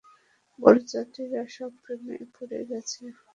[0.59, 3.01] বরযাত্রীরা সব প্রেমে পড়ে গেছে।